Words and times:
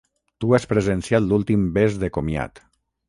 Tu 0.45 0.53
has 0.57 0.63
presenciat 0.71 1.27
l'últim 1.27 1.67
bes 1.77 1.99
de 2.05 2.11
comiat. 2.17 2.63